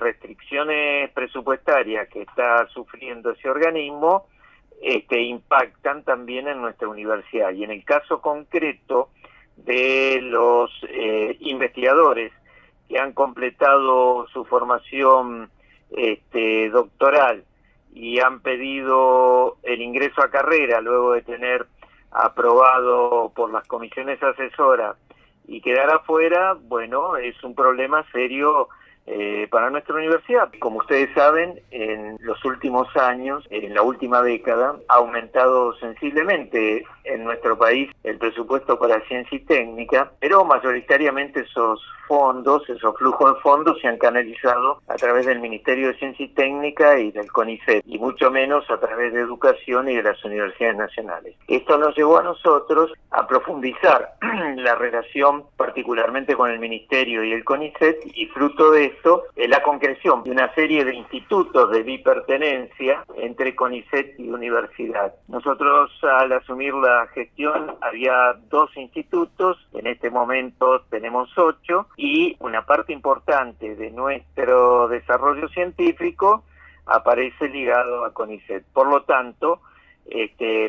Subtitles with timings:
[0.00, 4.26] restricciones presupuestarias que está sufriendo ese organismo
[4.82, 7.52] este, impactan también en nuestra universidad.
[7.52, 9.10] Y en el caso concreto
[9.56, 12.32] de los eh, investigadores
[12.88, 15.50] que han completado su formación
[15.90, 17.44] este, doctoral
[17.94, 21.66] y han pedido el ingreso a carrera luego de tener
[22.10, 24.96] aprobado por las comisiones asesoras
[25.48, 28.68] y quedar afuera, bueno, es un problema serio
[29.06, 30.50] eh, para nuestra universidad.
[30.58, 37.24] Como ustedes saben, en los últimos años, en la última década, ha aumentado sensiblemente en
[37.24, 43.40] nuestro país el presupuesto para ciencia y técnica, pero mayoritariamente esos fondos, esos flujos de
[43.40, 47.82] fondos se han canalizado a través del Ministerio de Ciencia y Técnica y del CONICET,
[47.86, 51.34] y mucho menos a través de educación y de las universidades nacionales.
[51.48, 54.14] Esto nos llevó a nosotros a profundizar
[54.56, 60.24] la relación particularmente con el Ministerio y el CONICET y fruto de esto la concreción
[60.24, 65.14] de una serie de institutos de bipertenencia entre CONICET y universidad.
[65.28, 72.64] Nosotros al asumir la gestión había dos institutos, en este momento tenemos ocho y una
[72.64, 76.44] parte importante de nuestro desarrollo científico
[76.86, 78.64] aparece ligado a CONICET.
[78.72, 79.60] Por lo tanto,
[80.08, 80.68] este,